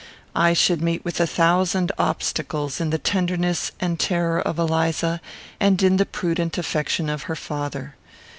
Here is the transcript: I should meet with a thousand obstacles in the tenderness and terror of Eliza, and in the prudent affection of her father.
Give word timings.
I 0.35 0.53
should 0.53 0.81
meet 0.81 1.05
with 1.05 1.19
a 1.19 1.27
thousand 1.27 1.91
obstacles 1.95 2.81
in 2.81 2.89
the 2.89 2.97
tenderness 2.97 3.71
and 3.79 3.99
terror 3.99 4.39
of 4.41 4.57
Eliza, 4.57 5.21
and 5.59 5.79
in 5.83 5.97
the 5.97 6.07
prudent 6.07 6.57
affection 6.57 7.07
of 7.07 7.25
her 7.29 7.35
father. 7.35 7.93